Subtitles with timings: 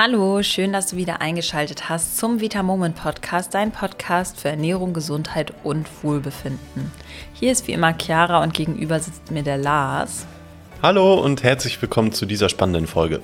[0.00, 4.92] Hallo, schön, dass du wieder eingeschaltet hast zum Vita Moment Podcast, dein Podcast für Ernährung,
[4.92, 6.92] Gesundheit und Wohlbefinden.
[7.34, 10.24] Hier ist wie immer Chiara und gegenüber sitzt mir der Lars.
[10.82, 13.20] Hallo und herzlich willkommen zu dieser spannenden Folge.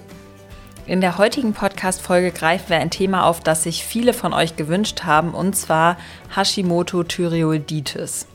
[0.85, 5.05] In der heutigen Podcast-Folge greifen wir ein Thema auf, das sich viele von euch gewünscht
[5.05, 5.97] haben, und zwar
[6.35, 8.27] Hashimoto-Thyreoiditis.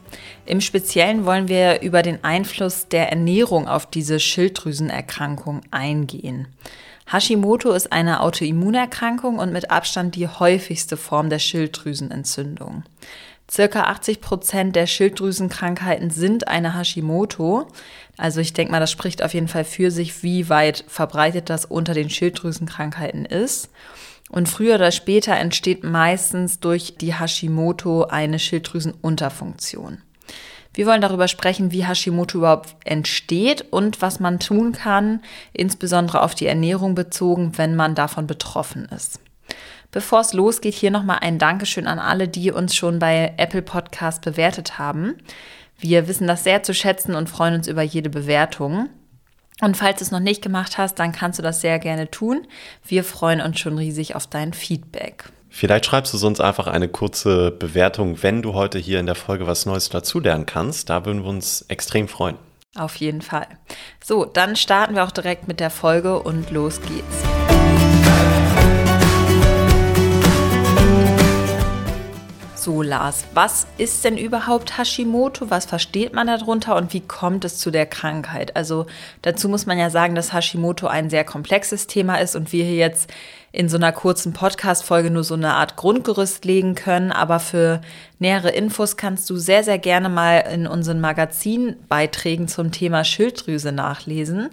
[0.45, 6.47] Im Speziellen wollen wir über den Einfluss der Ernährung auf diese Schilddrüsenerkrankung eingehen.
[7.11, 12.83] Hashimoto ist eine Autoimmunerkrankung und mit Abstand die häufigste Form der Schilddrüsenentzündung.
[13.49, 17.67] Circa 80 Prozent der Schilddrüsenkrankheiten sind eine Hashimoto.
[18.15, 21.65] Also ich denke mal, das spricht auf jeden Fall für sich, wie weit verbreitet das
[21.65, 23.69] unter den Schilddrüsenkrankheiten ist.
[24.29, 30.03] Und früher oder später entsteht meistens durch die Hashimoto eine Schilddrüsenunterfunktion.
[30.79, 35.19] Wir wollen darüber sprechen, wie Hashimoto überhaupt entsteht und was man tun kann,
[35.51, 39.19] insbesondere auf die Ernährung bezogen, wenn man davon betroffen ist.
[39.91, 44.21] Bevor es losgeht, hier nochmal ein Dankeschön an alle, die uns schon bei Apple Podcast
[44.21, 45.15] bewertet haben.
[45.77, 48.87] Wir wissen das sehr zu schätzen und freuen uns über jede Bewertung.
[49.59, 52.47] Und falls du es noch nicht gemacht hast, dann kannst du das sehr gerne tun.
[52.85, 55.25] Wir freuen uns schon riesig auf dein Feedback.
[55.49, 59.47] Vielleicht schreibst du sonst einfach eine kurze Bewertung, wenn du heute hier in der Folge
[59.47, 60.89] was Neues dazulernen kannst.
[60.89, 62.37] Da würden wir uns extrem freuen.
[62.75, 63.47] Auf jeden Fall.
[64.03, 67.38] So, dann starten wir auch direkt mit der Folge und los geht's.
[72.61, 75.49] So, Lars, was ist denn überhaupt Hashimoto?
[75.49, 78.57] Was versteht man darunter und wie kommt es zu der Krankheit?
[78.57, 78.85] Also
[79.21, 82.75] dazu muss man ja sagen, dass Hashimoto ein sehr komplexes Thema ist und wir hier
[82.75, 83.13] jetzt
[83.53, 87.13] in so einer kurzen Podcast-Folge nur so eine Art Grundgerüst legen können.
[87.13, 87.79] Aber für
[88.19, 94.49] nähere Infos kannst du sehr, sehr gerne mal in unseren Magazinbeiträgen zum Thema Schilddrüse nachlesen.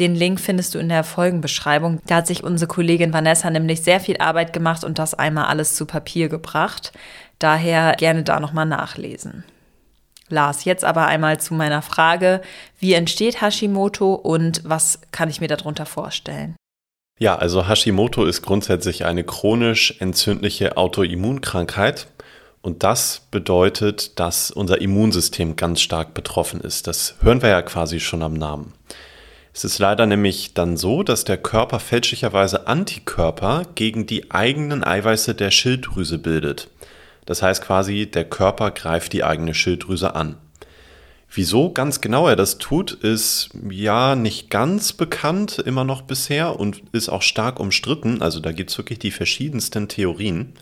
[0.00, 2.00] Den Link findest du in der Folgenbeschreibung.
[2.06, 5.74] Da hat sich unsere Kollegin Vanessa nämlich sehr viel Arbeit gemacht und das einmal alles
[5.74, 6.92] zu Papier gebracht.
[7.38, 9.44] Daher gerne da nochmal nachlesen.
[10.30, 12.40] Lars, jetzt aber einmal zu meiner Frage,
[12.78, 16.56] wie entsteht Hashimoto und was kann ich mir darunter vorstellen?
[17.18, 22.06] Ja, also Hashimoto ist grundsätzlich eine chronisch entzündliche Autoimmunkrankheit
[22.62, 26.86] und das bedeutet, dass unser Immunsystem ganz stark betroffen ist.
[26.86, 28.72] Das hören wir ja quasi schon am Namen.
[29.52, 35.34] Es ist leider nämlich dann so, dass der Körper fälschlicherweise Antikörper gegen die eigenen Eiweiße
[35.34, 36.68] der Schilddrüse bildet.
[37.26, 40.36] Das heißt quasi, der Körper greift die eigene Schilddrüse an.
[41.32, 46.82] Wieso ganz genau er das tut, ist ja nicht ganz bekannt immer noch bisher und
[46.90, 48.20] ist auch stark umstritten.
[48.20, 50.54] Also da gibt es wirklich die verschiedensten Theorien.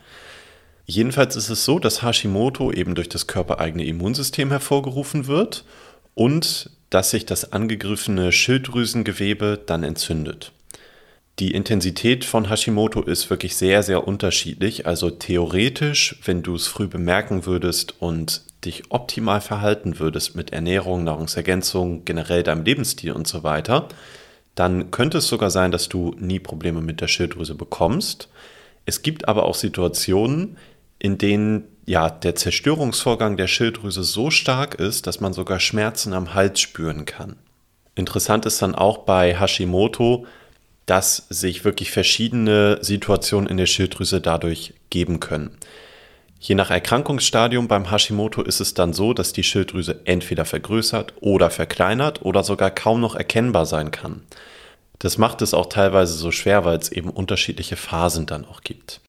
[0.84, 5.64] Jedenfalls ist es so, dass Hashimoto eben durch das körpereigene Immunsystem hervorgerufen wird
[6.14, 10.52] und dass sich das angegriffene Schilddrüsengewebe dann entzündet.
[11.38, 14.86] Die Intensität von Hashimoto ist wirklich sehr, sehr unterschiedlich.
[14.86, 21.04] Also theoretisch, wenn du es früh bemerken würdest und dich optimal verhalten würdest mit Ernährung,
[21.04, 23.88] Nahrungsergänzung, generell deinem Lebensstil und so weiter,
[24.56, 28.28] dann könnte es sogar sein, dass du nie Probleme mit der Schilddrüse bekommst.
[28.84, 30.56] Es gibt aber auch Situationen,
[30.98, 36.34] in denen ja der Zerstörungsvorgang der Schilddrüse so stark ist, dass man sogar Schmerzen am
[36.34, 37.36] Hals spüren kann.
[37.94, 40.26] Interessant ist dann auch bei Hashimoto,
[40.86, 45.56] dass sich wirklich verschiedene Situationen in der Schilddrüse dadurch geben können.
[46.38, 51.50] Je nach Erkrankungsstadium beim Hashimoto ist es dann so, dass die Schilddrüse entweder vergrößert oder
[51.50, 54.22] verkleinert oder sogar kaum noch erkennbar sein kann.
[54.98, 59.00] Das macht es auch teilweise so schwer, weil es eben unterschiedliche Phasen dann auch gibt.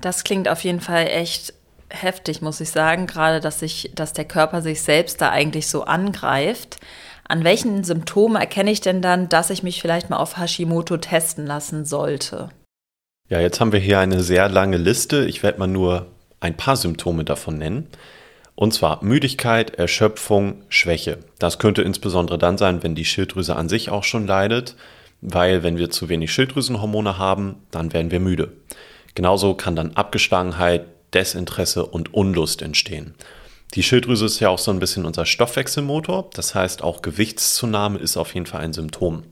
[0.00, 1.54] Das klingt auf jeden Fall echt
[1.90, 5.84] heftig, muss ich sagen, gerade dass sich, dass der Körper sich selbst da eigentlich so
[5.84, 6.78] angreift.
[7.24, 11.46] An welchen Symptomen erkenne ich denn dann, dass ich mich vielleicht mal auf Hashimoto testen
[11.46, 12.48] lassen sollte?
[13.28, 15.26] Ja, jetzt haben wir hier eine sehr lange Liste.
[15.26, 16.06] Ich werde mal nur
[16.40, 17.88] ein paar Symptome davon nennen.
[18.54, 21.18] Und zwar Müdigkeit, Erschöpfung, Schwäche.
[21.38, 24.74] Das könnte insbesondere dann sein, wenn die Schilddrüse an sich auch schon leidet,
[25.20, 28.52] weil wenn wir zu wenig Schilddrüsenhormone haben, dann werden wir müde.
[29.14, 33.14] Genauso kann dann Abgeschlagenheit, Desinteresse und Unlust entstehen.
[33.74, 38.16] Die Schilddrüse ist ja auch so ein bisschen unser Stoffwechselmotor, das heißt auch Gewichtszunahme ist
[38.16, 39.24] auf jeden Fall ein Symptom.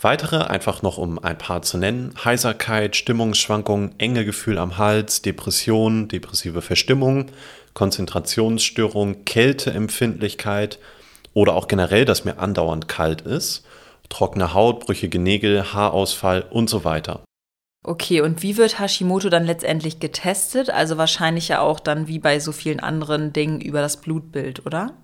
[0.00, 6.08] Weitere, einfach noch um ein paar zu nennen, Heiserkeit, Stimmungsschwankungen, enge Gefühl am Hals, Depression,
[6.08, 7.30] depressive Verstimmung,
[7.72, 10.78] Konzentrationsstörung, Kälteempfindlichkeit
[11.32, 13.64] oder auch generell, dass mir andauernd kalt ist,
[14.10, 17.22] trockene Haut, brüchige Nägel, Haarausfall und so weiter.
[17.86, 20.70] Okay, und wie wird Hashimoto dann letztendlich getestet?
[20.70, 24.94] Also wahrscheinlich ja auch dann wie bei so vielen anderen Dingen über das Blutbild, oder?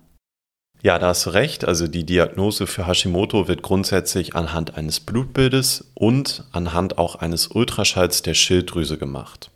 [0.81, 1.63] Ja, da hast du recht.
[1.63, 8.23] Also die Diagnose für Hashimoto wird grundsätzlich anhand eines Blutbildes und anhand auch eines Ultraschalls
[8.23, 9.51] der Schilddrüse gemacht.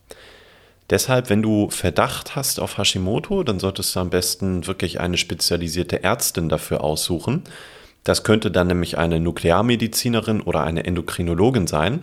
[0.91, 6.03] Deshalb, wenn du Verdacht hast auf Hashimoto, dann solltest du am besten wirklich eine spezialisierte
[6.03, 7.43] Ärztin dafür aussuchen.
[8.03, 12.01] Das könnte dann nämlich eine Nuklearmedizinerin oder eine Endokrinologin sein.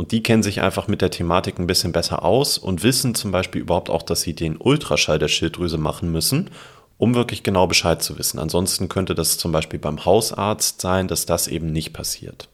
[0.00, 3.32] Und die kennen sich einfach mit der Thematik ein bisschen besser aus und wissen zum
[3.32, 6.48] Beispiel überhaupt auch, dass sie den Ultraschall der Schilddrüse machen müssen,
[6.96, 8.38] um wirklich genau Bescheid zu wissen.
[8.38, 12.48] Ansonsten könnte das zum Beispiel beim Hausarzt sein, dass das eben nicht passiert.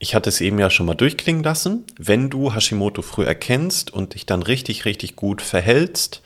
[0.00, 1.84] Ich hatte es eben ja schon mal durchklingen lassen.
[2.00, 6.20] Wenn du Hashimoto früh erkennst und dich dann richtig, richtig gut verhältst,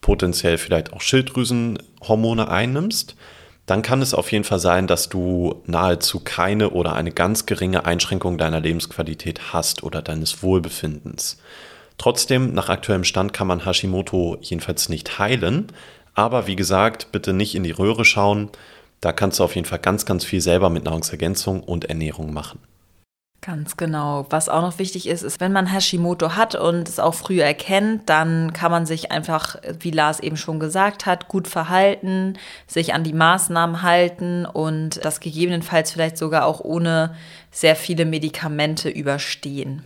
[0.00, 3.14] potenziell vielleicht auch Schilddrüsenhormone einnimmst,
[3.66, 7.86] dann kann es auf jeden Fall sein, dass du nahezu keine oder eine ganz geringe
[7.86, 11.38] Einschränkung deiner Lebensqualität hast oder deines Wohlbefindens.
[11.96, 15.68] Trotzdem, nach aktuellem Stand kann man Hashimoto jedenfalls nicht heilen.
[16.14, 18.50] Aber wie gesagt, bitte nicht in die Röhre schauen.
[19.00, 22.60] Da kannst du auf jeden Fall ganz, ganz viel selber mit Nahrungsergänzung und Ernährung machen.
[23.44, 24.24] Ganz genau.
[24.30, 28.08] Was auch noch wichtig ist, ist, wenn man Hashimoto hat und es auch früh erkennt,
[28.08, 33.04] dann kann man sich einfach, wie Lars eben schon gesagt hat, gut verhalten, sich an
[33.04, 37.14] die Maßnahmen halten und das gegebenenfalls vielleicht sogar auch ohne
[37.50, 39.84] sehr viele Medikamente überstehen.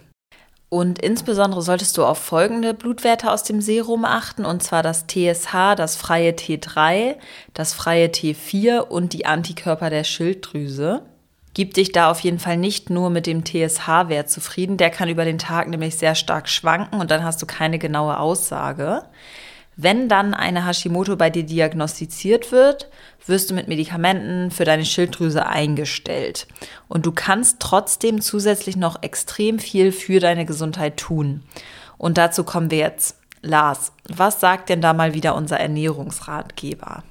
[0.68, 5.74] Und insbesondere solltest du auf folgende Blutwerte aus dem Serum achten, und zwar das TSH,
[5.74, 7.16] das freie T3,
[7.54, 11.02] das freie T4 und die Antikörper der Schilddrüse.
[11.54, 14.76] Gib dich da auf jeden Fall nicht nur mit dem TSH-Wert zufrieden.
[14.76, 18.18] Der kann über den Tag nämlich sehr stark schwanken und dann hast du keine genaue
[18.18, 19.02] Aussage.
[19.80, 22.88] Wenn dann eine Hashimoto bei dir diagnostiziert wird,
[23.26, 26.48] wirst du mit Medikamenten für deine Schilddrüse eingestellt.
[26.88, 31.44] Und du kannst trotzdem zusätzlich noch extrem viel für deine Gesundheit tun.
[31.96, 33.18] Und dazu kommen wir jetzt.
[33.40, 37.04] Lars, was sagt denn da mal wieder unser Ernährungsratgeber?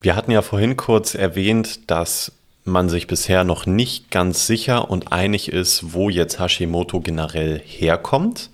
[0.00, 2.32] Wir hatten ja vorhin kurz erwähnt, dass
[2.64, 8.50] man sich bisher noch nicht ganz sicher und einig ist, wo jetzt Hashimoto generell herkommt.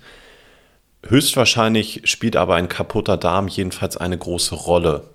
[1.07, 5.09] Höchstwahrscheinlich spielt aber ein kaputter Darm jedenfalls eine große Rolle.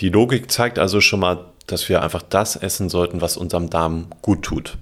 [0.00, 4.08] Die Logik zeigt also schon mal, dass wir einfach das essen sollten, was unserem Darm
[4.22, 4.78] gut tut.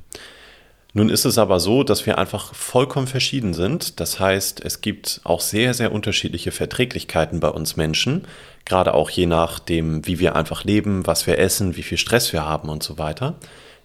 [0.97, 3.99] Nun ist es aber so, dass wir einfach vollkommen verschieden sind.
[3.99, 8.29] Das heißt, es gibt auch sehr, sehr unterschiedliche Verträglichkeiten bei uns Menschen,
[8.65, 12.47] gerade auch je nachdem, wie wir einfach leben, was wir essen, wie viel Stress wir
[12.47, 13.35] haben und so weiter.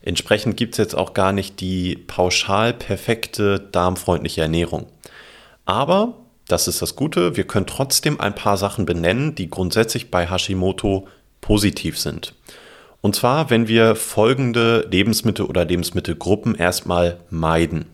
[0.03, 4.85] Entsprechend gibt es jetzt auch gar nicht die pauschal perfekte darmfreundliche Ernährung.
[5.65, 6.13] Aber,
[6.47, 11.07] das ist das Gute, wir können trotzdem ein paar Sachen benennen, die grundsätzlich bei Hashimoto
[11.41, 12.35] positiv sind.
[13.01, 17.93] Und zwar, wenn wir folgende Lebensmittel oder Lebensmittelgruppen erstmal meiden.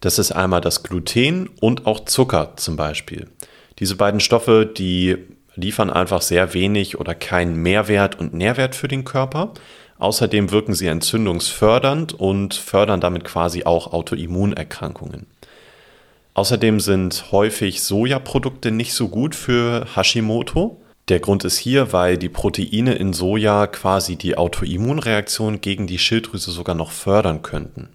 [0.00, 3.28] Das ist einmal das Gluten und auch Zucker zum Beispiel.
[3.78, 5.16] Diese beiden Stoffe, die
[5.54, 9.54] liefern einfach sehr wenig oder keinen Mehrwert und Nährwert für den Körper.
[9.98, 15.26] Außerdem wirken sie entzündungsfördernd und fördern damit quasi auch Autoimmunerkrankungen.
[16.34, 20.81] Außerdem sind häufig Sojaprodukte nicht so gut für Hashimoto.
[21.12, 26.50] Der Grund ist hier, weil die Proteine in Soja quasi die Autoimmunreaktion gegen die Schilddrüse
[26.50, 27.90] sogar noch fördern könnten.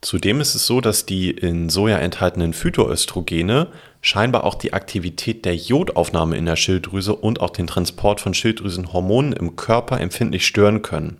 [0.00, 3.66] Zudem ist es so, dass die in Soja enthaltenen Phytoöstrogene
[4.00, 9.32] scheinbar auch die Aktivität der Jodaufnahme in der Schilddrüse und auch den Transport von Schilddrüsenhormonen
[9.32, 11.16] im Körper empfindlich stören können.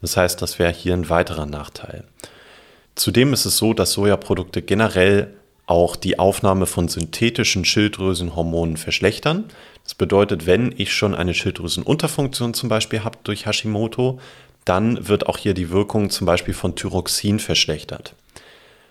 [0.00, 2.04] Das heißt, das wäre hier ein weiterer Nachteil.
[2.94, 5.34] Zudem ist es so, dass Sojaprodukte generell
[5.66, 9.44] auch die Aufnahme von synthetischen Schilddrüsenhormonen verschlechtern.
[9.82, 14.20] Das bedeutet, wenn ich schon eine Schilddrüsenunterfunktion zum Beispiel habe durch Hashimoto,
[14.64, 18.14] dann wird auch hier die Wirkung zum Beispiel von Thyroxin verschlechtert.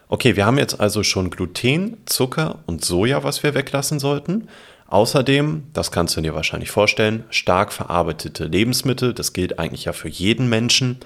[0.08, 4.48] Okay, wir haben jetzt also schon Gluten, Zucker und Soja, was wir weglassen sollten.
[4.88, 10.10] Außerdem, das kannst du dir wahrscheinlich vorstellen, stark verarbeitete Lebensmittel, das gilt eigentlich ja für
[10.10, 11.00] jeden Menschen,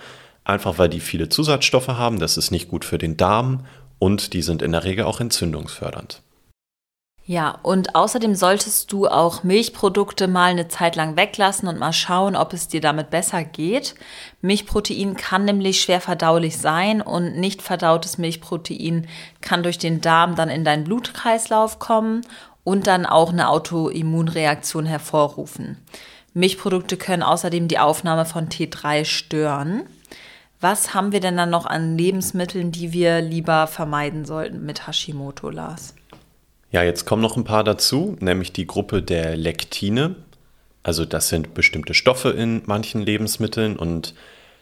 [0.44, 3.66] einfach weil die viele Zusatzstoffe haben, das ist nicht gut für den Darm
[4.00, 6.22] und die sind in der Regel auch entzündungsfördernd.
[7.30, 12.38] Ja, und außerdem solltest du auch Milchprodukte mal eine Zeit lang weglassen und mal schauen,
[12.38, 13.96] ob es dir damit besser geht.
[14.40, 19.08] Milchprotein kann nämlich schwer verdaulich sein und nicht verdautes Milchprotein
[19.42, 22.22] kann durch den Darm dann in deinen Blutkreislauf kommen
[22.64, 25.84] und dann auch eine Autoimmunreaktion hervorrufen.
[26.34, 29.82] Milchprodukte können außerdem die Aufnahme von T3 stören.
[30.60, 35.50] Was haben wir denn dann noch an Lebensmitteln, die wir lieber vermeiden sollten mit Hashimoto,
[35.52, 35.94] Lars?
[36.72, 40.16] Ja, jetzt kommen noch ein paar dazu, nämlich die Gruppe der Lektine.
[40.82, 44.16] Also das sind bestimmte Stoffe in manchen Lebensmitteln und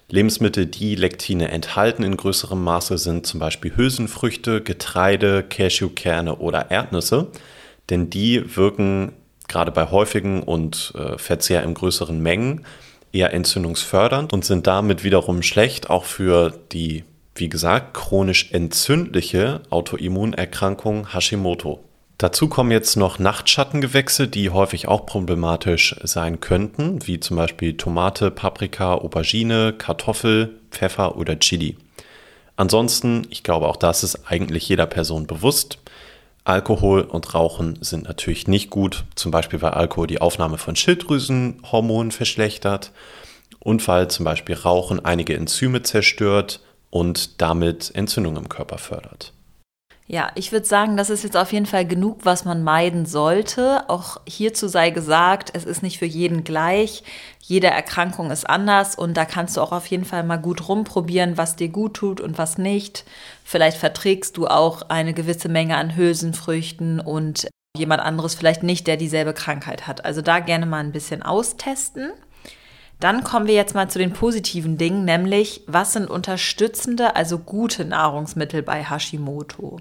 [0.09, 7.27] Lebensmittel, die Lektine enthalten in größerem Maße, sind zum Beispiel Hülsenfrüchte, Getreide, Cashewkerne oder Erdnüsse,
[7.89, 9.13] denn die wirken
[9.47, 12.65] gerade bei häufigen und äh, Verzehr in größeren Mengen
[13.15, 21.13] eher entzündungsfördernd und sind damit wiederum schlecht auch für die, wie gesagt, chronisch entzündliche Autoimmunerkrankung
[21.13, 21.79] Hashimoto.
[22.17, 28.31] Dazu kommen jetzt noch Nachtschattengewächse, die häufig auch problematisch sein könnten, wie zum Beispiel Tomate,
[28.31, 31.75] Paprika, Aubergine, Kartoffel, Pfeffer oder Chili.
[32.55, 35.79] Ansonsten, ich glaube, auch das ist eigentlich jeder Person bewusst.
[36.45, 42.11] Alkohol und Rauchen sind natürlich nicht gut, zum Beispiel weil Alkohol die Aufnahme von Schilddrüsenhormonen
[42.11, 42.91] verschlechtert
[43.59, 46.61] und weil zum Beispiel Rauchen einige Enzyme zerstört
[46.91, 49.33] und damit Entzündung im Körper fördert.
[50.07, 53.89] Ja, ich würde sagen, das ist jetzt auf jeden Fall genug, was man meiden sollte.
[53.89, 57.03] Auch hierzu sei gesagt, es ist nicht für jeden gleich.
[57.41, 61.39] Jede Erkrankung ist anders und da kannst du auch auf jeden Fall mal gut rumprobieren,
[61.39, 63.03] was dir gut tut und was nicht.
[63.43, 68.97] Vielleicht verträgst du auch eine gewisse Menge an Hülsenfrüchten und jemand anderes vielleicht nicht, der
[68.97, 70.05] dieselbe Krankheit hat.
[70.05, 72.11] Also da gerne mal ein bisschen austesten.
[72.99, 77.85] Dann kommen wir jetzt mal zu den positiven Dingen, nämlich was sind unterstützende, also gute
[77.85, 79.79] Nahrungsmittel bei Hashimoto?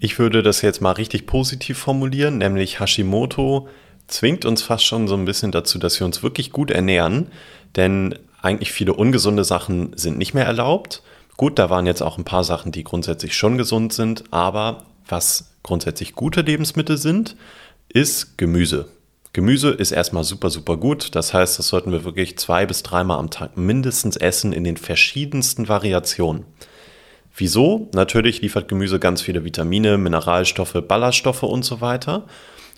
[0.00, 3.68] Ich würde das jetzt mal richtig positiv formulieren, nämlich Hashimoto
[4.06, 7.28] zwingt uns fast schon so ein bisschen dazu, dass wir uns wirklich gut ernähren,
[7.76, 11.02] denn eigentlich viele ungesunde Sachen sind nicht mehr erlaubt.
[11.36, 15.50] Gut, da waren jetzt auch ein paar Sachen, die grundsätzlich schon gesund sind, aber was
[15.62, 17.36] grundsätzlich gute Lebensmittel sind,
[17.88, 18.88] ist Gemüse.
[19.32, 21.14] Gemüse ist erstmal super, super gut.
[21.14, 24.76] Das heißt, das sollten wir wirklich zwei bis dreimal am Tag mindestens essen in den
[24.76, 26.44] verschiedensten Variationen.
[27.38, 27.88] Wieso?
[27.94, 32.24] Natürlich liefert Gemüse ganz viele Vitamine, Mineralstoffe, Ballaststoffe und so weiter.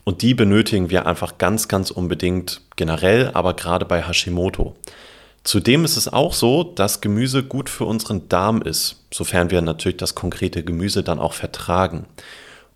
[0.05, 4.77] Und die benötigen wir einfach ganz, ganz unbedingt generell, aber gerade bei Hashimoto.
[5.45, 9.97] Zudem ist es auch so, dass Gemüse gut für unseren Darm ist, sofern wir natürlich
[9.97, 12.05] das konkrete Gemüse dann auch vertragen.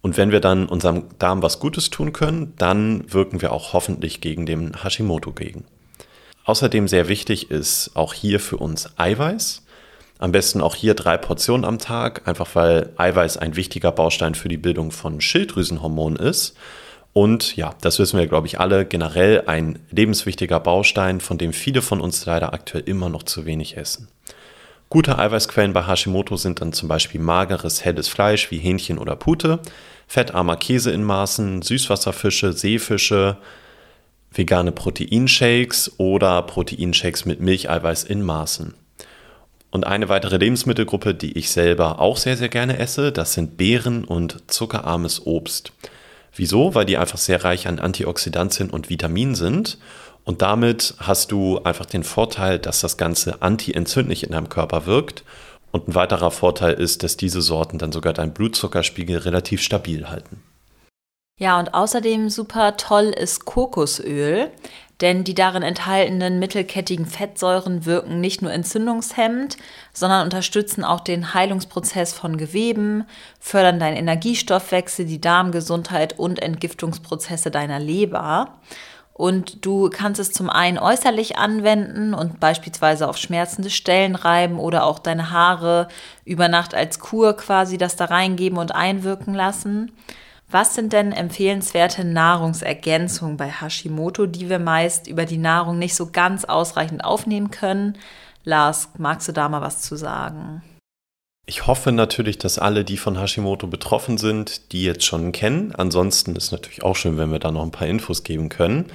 [0.00, 4.22] Und wenn wir dann unserem Darm was Gutes tun können, dann wirken wir auch hoffentlich
[4.22, 5.64] gegen den Hashimoto gegen.
[6.44, 9.63] Außerdem sehr wichtig ist auch hier für uns Eiweiß.
[10.18, 14.48] Am besten auch hier drei Portionen am Tag, einfach weil Eiweiß ein wichtiger Baustein für
[14.48, 16.56] die Bildung von Schilddrüsenhormonen ist.
[17.12, 21.82] Und ja, das wissen wir, glaube ich, alle, generell ein lebenswichtiger Baustein, von dem viele
[21.82, 24.08] von uns leider aktuell immer noch zu wenig essen.
[24.88, 29.60] Gute Eiweißquellen bei Hashimoto sind dann zum Beispiel mageres, helles Fleisch wie Hähnchen oder Pute,
[30.06, 33.38] fettarmer Käse in Maßen, Süßwasserfische, Seefische,
[34.32, 38.74] vegane Proteinshakes oder Proteinshakes mit Milcheiweiß in Maßen.
[39.74, 44.04] Und eine weitere Lebensmittelgruppe, die ich selber auch sehr, sehr gerne esse, das sind Beeren
[44.04, 45.72] und zuckerarmes Obst.
[46.32, 46.76] Wieso?
[46.76, 49.78] Weil die einfach sehr reich an Antioxidantien und Vitaminen sind.
[50.22, 55.24] Und damit hast du einfach den Vorteil, dass das Ganze antientzündlich in deinem Körper wirkt.
[55.72, 60.40] Und ein weiterer Vorteil ist, dass diese Sorten dann sogar deinen Blutzuckerspiegel relativ stabil halten.
[61.40, 64.52] Ja, und außerdem super toll ist Kokosöl
[65.00, 69.56] denn die darin enthaltenen mittelkettigen Fettsäuren wirken nicht nur entzündungshemmend,
[69.92, 73.04] sondern unterstützen auch den Heilungsprozess von Geweben,
[73.40, 78.54] fördern deinen Energiestoffwechsel, die Darmgesundheit und Entgiftungsprozesse deiner Leber.
[79.12, 84.84] Und du kannst es zum einen äußerlich anwenden und beispielsweise auf schmerzende Stellen reiben oder
[84.84, 85.86] auch deine Haare
[86.24, 89.92] über Nacht als Kur quasi das da reingeben und einwirken lassen.
[90.54, 96.10] Was sind denn empfehlenswerte Nahrungsergänzungen bei Hashimoto, die wir meist über die Nahrung nicht so
[96.12, 97.98] ganz ausreichend aufnehmen können?
[98.44, 100.62] Lars, magst du da mal was zu sagen?
[101.44, 105.74] Ich hoffe natürlich, dass alle, die von Hashimoto betroffen sind, die jetzt schon kennen.
[105.74, 108.92] Ansonsten ist natürlich auch schön, wenn wir da noch ein paar Infos geben können.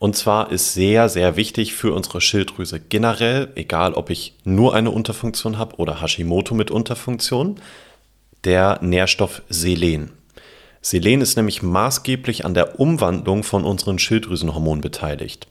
[0.00, 4.90] Und zwar ist sehr, sehr wichtig für unsere Schilddrüse generell, egal ob ich nur eine
[4.90, 7.60] Unterfunktion habe oder Hashimoto mit Unterfunktion,
[8.42, 10.15] der Nährstoff Selen.
[10.88, 15.48] Selen ist nämlich maßgeblich an der Umwandlung von unseren Schilddrüsenhormonen beteiligt.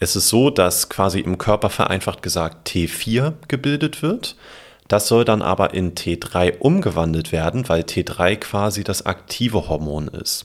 [0.00, 4.36] Es ist so, dass quasi im Körper vereinfacht gesagt T4 gebildet wird.
[4.86, 10.44] Das soll dann aber in T3 umgewandelt werden, weil T3 quasi das aktive Hormon ist.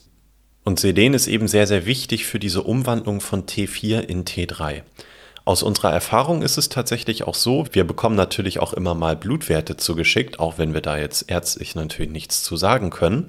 [0.64, 4.80] Und Selen ist eben sehr, sehr wichtig für diese Umwandlung von T4 in T3.
[5.44, 9.76] Aus unserer Erfahrung ist es tatsächlich auch so, wir bekommen natürlich auch immer mal Blutwerte
[9.76, 13.26] zugeschickt, auch wenn wir da jetzt ärztlich natürlich nichts zu sagen können.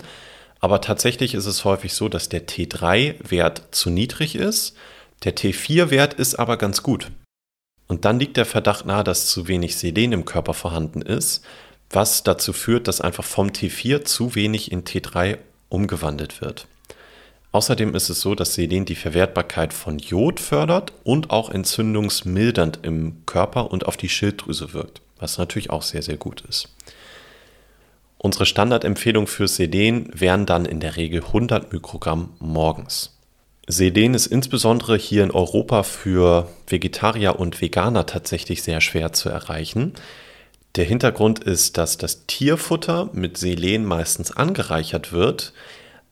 [0.63, 4.77] Aber tatsächlich ist es häufig so, dass der T3-Wert zu niedrig ist,
[5.25, 7.11] der T4-Wert ist aber ganz gut.
[7.89, 11.43] Und dann liegt der Verdacht nahe, dass zu wenig Selen im Körper vorhanden ist,
[11.89, 16.65] was dazu führt, dass einfach vom T4 zu wenig in T3 umgewandelt wird.
[17.51, 23.25] Außerdem ist es so, dass Selen die Verwertbarkeit von Jod fördert und auch entzündungsmildernd im
[23.25, 26.69] Körper und auf die Schilddrüse wirkt, was natürlich auch sehr, sehr gut ist.
[28.23, 33.17] Unsere Standardempfehlung für Selen wären dann in der Regel 100 Mikrogramm morgens.
[33.67, 39.91] Selen ist insbesondere hier in Europa für Vegetarier und Veganer tatsächlich sehr schwer zu erreichen.
[40.77, 45.51] Der Hintergrund ist, dass das Tierfutter mit Selen meistens angereichert wird,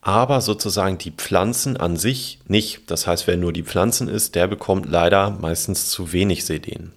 [0.01, 2.91] aber sozusagen die Pflanzen an sich nicht.
[2.91, 6.91] Das heißt, wer nur die Pflanzen isst, der bekommt leider meistens zu wenig Selen.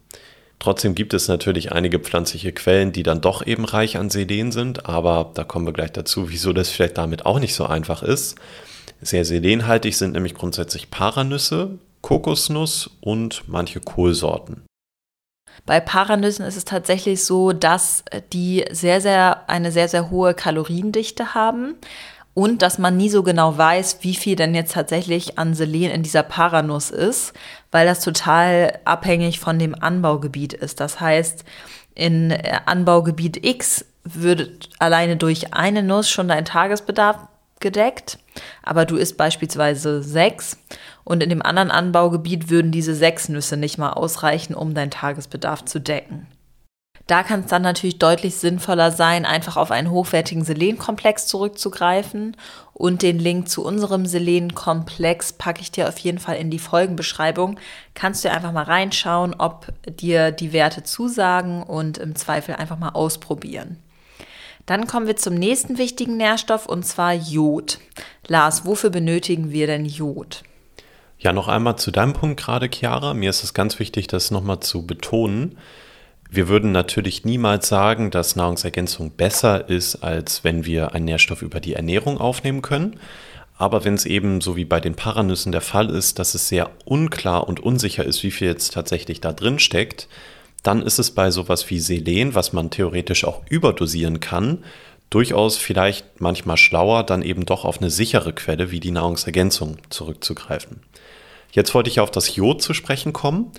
[0.65, 4.87] Trotzdem gibt es natürlich einige pflanzliche Quellen, die dann doch eben reich an Selen sind,
[4.87, 8.37] aber da kommen wir gleich dazu, wieso das vielleicht damit auch nicht so einfach ist.
[9.03, 14.63] Sehr selenhaltig sind nämlich grundsätzlich Paranüsse, Kokosnuss und manche Kohlsorten.
[15.67, 18.03] Bei Paranüssen ist es tatsächlich so, dass
[18.33, 21.75] die sehr, sehr, eine sehr, sehr hohe Kaloriendichte haben
[22.35, 26.03] und dass man nie so genau weiß, wie viel denn jetzt tatsächlich an Selen in
[26.03, 27.33] dieser Paranuss ist,
[27.71, 30.81] weil das total abhängig von dem Anbaugebiet ist.
[30.81, 31.45] Das heißt,
[31.95, 32.33] in
[32.67, 37.19] Anbaugebiet X wird alleine durch eine Nuss schon dein Tagesbedarf
[37.61, 38.19] gedeckt,
[38.63, 40.59] aber du isst beispielsweise sechs
[41.05, 45.65] und in dem anderen Anbaugebiet würden diese sechs Nüsse nicht mal ausreichen, um deinen Tagesbedarf
[45.65, 46.27] zu decken.
[47.07, 52.37] Da kann es dann natürlich deutlich sinnvoller sein, einfach auf einen hochwertigen Selenkomplex zurückzugreifen.
[52.73, 57.59] Und den Link zu unserem Selenkomplex packe ich dir auf jeden Fall in die Folgenbeschreibung.
[57.95, 62.91] Kannst du einfach mal reinschauen, ob dir die Werte zusagen und im Zweifel einfach mal
[62.91, 63.79] ausprobieren.
[64.65, 67.79] Dann kommen wir zum nächsten wichtigen Nährstoff und zwar Jod.
[68.27, 70.43] Lars, wofür benötigen wir denn Jod?
[71.19, 73.13] Ja, noch einmal zu deinem Punkt gerade, Chiara.
[73.13, 75.59] Mir ist es ganz wichtig, das nochmal zu betonen.
[76.35, 81.61] Wir würden natürlich niemals sagen, dass Nahrungsergänzung besser ist, als wenn wir einen Nährstoff über
[81.61, 82.99] die Ernährung aufnehmen können.
[83.57, 86.73] Aber wenn es eben so wie bei den Paranüssen der Fall ist, dass es sehr
[86.87, 90.09] unklar und unsicher ist, wie viel jetzt tatsächlich da drin steckt,
[90.65, 94.65] dann ist es bei sowas wie Selen, was man theoretisch auch überdosieren kann,
[95.11, 100.81] durchaus vielleicht manchmal schlauer, dann eben doch auf eine sichere Quelle wie die Nahrungsergänzung zurückzugreifen.
[101.53, 103.53] Jetzt wollte ich auf das Jod zu sprechen kommen.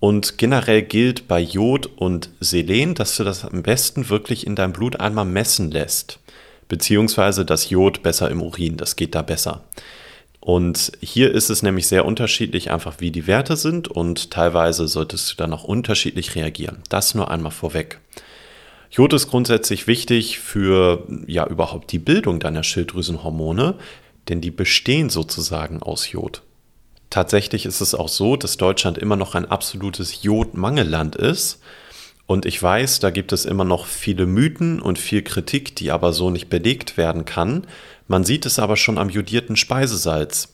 [0.00, 4.72] Und generell gilt bei Jod und Selen, dass du das am besten wirklich in deinem
[4.72, 6.20] Blut einmal messen lässt.
[6.68, 9.64] Beziehungsweise das Jod besser im Urin, das geht da besser.
[10.40, 15.32] Und hier ist es nämlich sehr unterschiedlich, einfach wie die Werte sind und teilweise solltest
[15.32, 16.78] du dann auch unterschiedlich reagieren.
[16.88, 18.00] Das nur einmal vorweg.
[18.90, 23.74] Jod ist grundsätzlich wichtig für ja überhaupt die Bildung deiner Schilddrüsenhormone,
[24.28, 26.42] denn die bestehen sozusagen aus Jod.
[27.10, 31.60] Tatsächlich ist es auch so, dass Deutschland immer noch ein absolutes Jodmangelland ist.
[32.26, 36.12] Und ich weiß, da gibt es immer noch viele Mythen und viel Kritik, die aber
[36.12, 37.66] so nicht belegt werden kann.
[38.06, 40.52] Man sieht es aber schon am jodierten Speisesalz.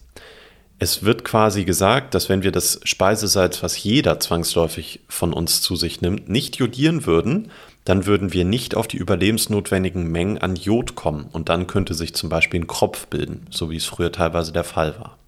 [0.79, 5.75] Es wird quasi gesagt, dass wenn wir das Speisesalz, was jeder zwangsläufig von uns zu
[5.75, 7.51] sich nimmt, nicht jodieren würden,
[7.85, 12.15] dann würden wir nicht auf die überlebensnotwendigen Mengen an Jod kommen und dann könnte sich
[12.15, 15.19] zum Beispiel ein Kropf bilden, so wie es früher teilweise der Fall war.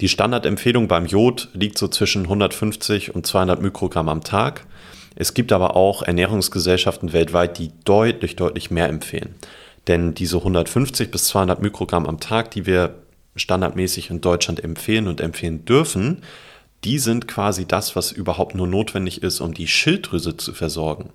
[0.00, 4.64] Die Standardempfehlung beim Jod liegt so zwischen 150 und 200 Mikrogramm am Tag.
[5.16, 9.34] Es gibt aber auch Ernährungsgesellschaften weltweit, die deutlich, deutlich mehr empfehlen.
[9.88, 12.94] Denn diese 150 bis 200 Mikrogramm am Tag, die wir
[13.34, 16.22] standardmäßig in Deutschland empfehlen und empfehlen dürfen,
[16.84, 21.10] die sind quasi das, was überhaupt nur notwendig ist, um die Schilddrüse zu versorgen.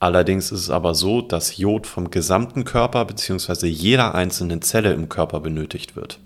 [0.00, 3.68] Allerdings ist es aber so, dass Jod vom gesamten Körper bzw.
[3.68, 6.18] jeder einzelnen Zelle im Körper benötigt wird.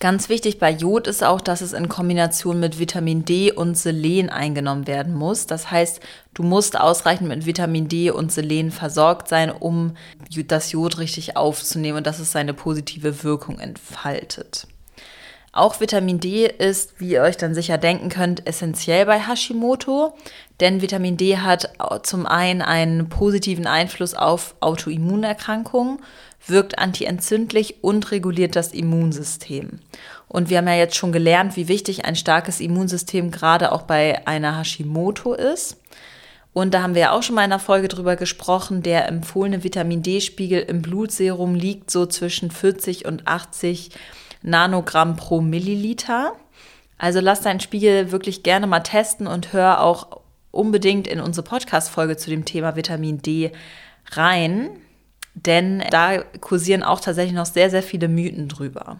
[0.00, 4.30] Ganz wichtig bei Jod ist auch, dass es in Kombination mit Vitamin D und Selen
[4.30, 5.46] eingenommen werden muss.
[5.46, 5.98] Das heißt,
[6.34, 9.96] du musst ausreichend mit Vitamin D und Selen versorgt sein, um
[10.46, 14.68] das Jod richtig aufzunehmen und dass es seine positive Wirkung entfaltet.
[15.50, 20.14] Auch Vitamin D ist, wie ihr euch dann sicher denken könnt, essentiell bei Hashimoto,
[20.60, 21.72] denn Vitamin D hat
[22.04, 25.98] zum einen einen positiven Einfluss auf Autoimmunerkrankungen
[26.46, 29.80] wirkt antientzündlich und reguliert das Immunsystem.
[30.28, 34.26] Und wir haben ja jetzt schon gelernt, wie wichtig ein starkes Immunsystem gerade auch bei
[34.26, 35.78] einer Hashimoto ist.
[36.52, 39.64] Und da haben wir ja auch schon mal in einer Folge drüber gesprochen, der empfohlene
[39.64, 43.90] Vitamin D-Spiegel im Blutserum liegt so zwischen 40 und 80
[44.42, 46.32] Nanogramm pro Milliliter.
[46.96, 50.20] Also lass deinen Spiegel wirklich gerne mal testen und hör auch
[50.50, 53.52] unbedingt in unsere Podcast-Folge zu dem Thema Vitamin D
[54.10, 54.70] rein
[55.46, 58.98] denn da kursieren auch tatsächlich noch sehr, sehr viele Mythen drüber.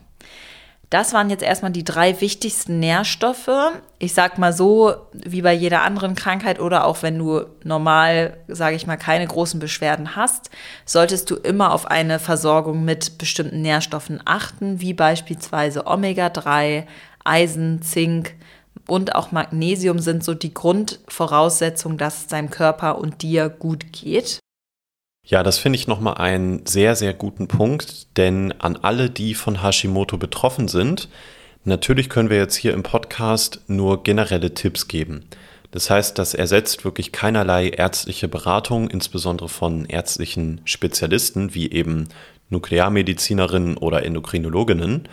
[0.90, 3.51] Das waren jetzt erstmal die drei wichtigsten Nährstoffe.
[3.98, 8.74] Ich sag mal so, wie bei jeder anderen Krankheit oder auch wenn du normal, sage
[8.74, 10.51] ich mal, keine großen Beschwerden hast,
[10.87, 16.87] solltest du immer auf eine Versorgung mit bestimmten Nährstoffen achten, wie beispielsweise Omega-3,
[17.22, 18.35] Eisen, Zink
[18.87, 24.40] und auch Magnesium sind so die Grundvoraussetzungen, dass es deinem Körper und dir gut geht.
[25.29, 29.62] Ja, das finde ich nochmal einen sehr, sehr guten Punkt, denn an alle, die von
[29.62, 31.09] Hashimoto betroffen sind,
[31.69, 35.27] Natürlich können wir jetzt hier im Podcast nur generelle Tipps geben.
[35.71, 42.09] Das heißt, das ersetzt wirklich keinerlei ärztliche Beratung, insbesondere von ärztlichen Spezialisten wie eben
[42.49, 45.11] Nuklearmedizinerinnen oder Endokrinologinnen.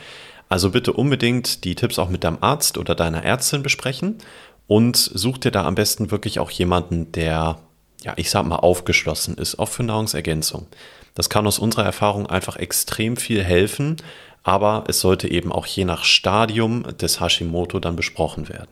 [0.48, 4.20] Also bitte unbedingt die Tipps auch mit deinem Arzt oder deiner Ärztin besprechen
[4.68, 7.60] und such dir da am besten wirklich auch jemanden, der,
[8.06, 10.68] ja, ich sag mal, aufgeschlossen ist, auch für Nahrungsergänzung.
[11.16, 13.98] Das kann aus unserer Erfahrung einfach extrem viel helfen,
[14.44, 18.70] aber es sollte eben auch je nach Stadium des Hashimoto dann besprochen werden.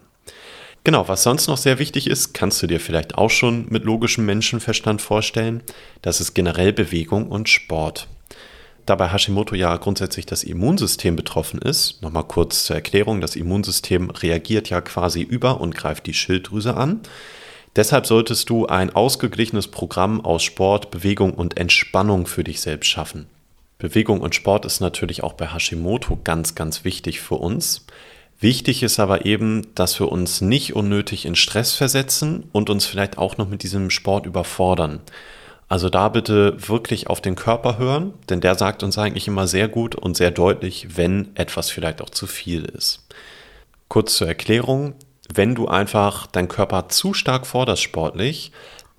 [0.84, 4.26] Genau, was sonst noch sehr wichtig ist, kannst du dir vielleicht auch schon mit logischem
[4.26, 5.64] Menschenverstand vorstellen,
[6.02, 8.08] das ist generell Bewegung und Sport.
[8.86, 14.10] Da bei Hashimoto ja grundsätzlich das Immunsystem betroffen ist, nochmal kurz zur Erklärung, das Immunsystem
[14.10, 17.00] reagiert ja quasi über und greift die Schilddrüse an.
[17.76, 23.26] Deshalb solltest du ein ausgeglichenes Programm aus Sport, Bewegung und Entspannung für dich selbst schaffen.
[23.80, 27.86] Bewegung und Sport ist natürlich auch bei Hashimoto ganz, ganz wichtig für uns.
[28.40, 33.18] Wichtig ist aber eben, dass wir uns nicht unnötig in Stress versetzen und uns vielleicht
[33.18, 35.00] auch noch mit diesem Sport überfordern.
[35.68, 39.68] Also da bitte wirklich auf den Körper hören, denn der sagt uns eigentlich immer sehr
[39.68, 43.08] gut und sehr deutlich, wenn etwas vielleicht auch zu viel ist.
[43.88, 44.94] Kurz zur Erklärung,
[45.32, 48.52] wenn du einfach deinen Körper zu stark forderst sportlich,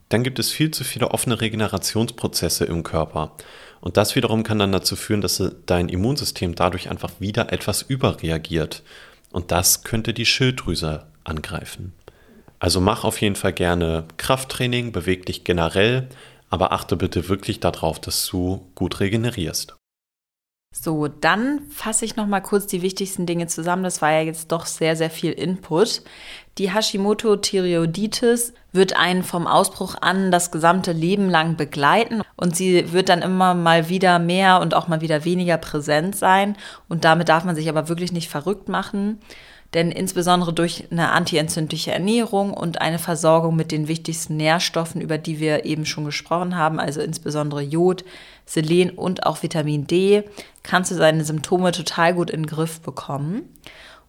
[0.09, 3.33] dann gibt es viel zu viele offene Regenerationsprozesse im Körper.
[3.81, 8.83] Und das wiederum kann dann dazu führen, dass dein Immunsystem dadurch einfach wieder etwas überreagiert.
[9.31, 11.93] Und das könnte die Schilddrüse angreifen.
[12.59, 16.09] Also mach auf jeden Fall gerne Krafttraining, beweg dich generell,
[16.49, 19.75] aber achte bitte wirklich darauf, dass du gut regenerierst.
[20.77, 23.85] So, dann fasse ich noch mal kurz die wichtigsten Dinge zusammen.
[23.85, 26.03] Das war ja jetzt doch sehr, sehr viel Input.
[26.59, 33.09] Die Hashimoto-Thyreoiditis wird einen vom Ausbruch an das gesamte Leben lang begleiten und sie wird
[33.09, 36.57] dann immer mal wieder mehr und auch mal wieder weniger präsent sein.
[36.89, 39.21] Und damit darf man sich aber wirklich nicht verrückt machen.
[39.75, 45.41] Denn insbesondere durch eine antientzündliche Ernährung und eine Versorgung mit den wichtigsten Nährstoffen, über die
[45.41, 48.05] wir eben schon gesprochen haben, also insbesondere Jod,
[48.47, 50.25] Selen und auch Vitamin D,
[50.63, 53.49] kannst du deine Symptome total gut in den Griff bekommen.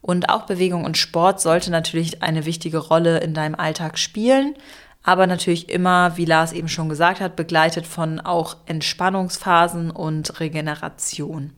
[0.01, 4.55] Und auch Bewegung und Sport sollte natürlich eine wichtige Rolle in deinem Alltag spielen,
[5.01, 11.53] aber natürlich immer, wie Lars eben schon gesagt hat, begleitet von auch Entspannungsphasen und Regeneration.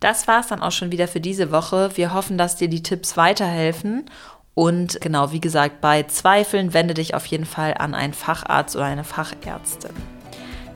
[0.00, 1.90] Das war es dann auch schon wieder für diese Woche.
[1.94, 4.06] Wir hoffen, dass dir die Tipps weiterhelfen.
[4.54, 8.86] Und genau, wie gesagt, bei Zweifeln wende dich auf jeden Fall an einen Facharzt oder
[8.86, 10.19] eine Fachärztin.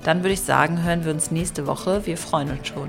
[0.04, 2.02] Dann würde ich sagen, hören wir uns nächste Woche.
[2.04, 2.88] Wir freuen uns schon.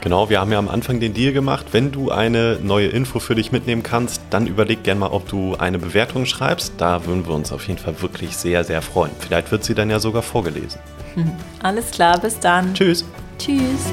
[0.00, 1.66] Genau, wir haben ja am Anfang den Deal gemacht.
[1.72, 5.56] Wenn du eine neue Info für dich mitnehmen kannst, dann überleg gerne mal, ob du
[5.56, 6.74] eine Bewertung schreibst.
[6.78, 9.12] Da würden wir uns auf jeden Fall wirklich sehr, sehr freuen.
[9.18, 10.78] Vielleicht wird sie dann ja sogar vorgelesen.
[11.62, 12.74] Alles klar, bis dann.
[12.74, 13.04] Tschüss.
[13.38, 13.90] Tschüss.